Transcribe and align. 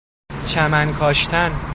چمن 0.45 0.93
کاشتن 0.93 1.51